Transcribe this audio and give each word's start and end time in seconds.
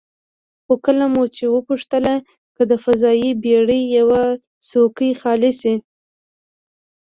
خو 0.63 0.73
کله 0.85 1.05
مو 1.13 1.23
چې 1.35 1.43
وپوښتله 1.53 2.13
که 2.55 2.63
د 2.71 2.73
فضايي 2.83 3.29
بېړۍ 3.43 3.81
یوه 3.97 4.21
څوکۍ 4.67 5.11
خالي 5.21 5.51
شي، 5.59 5.73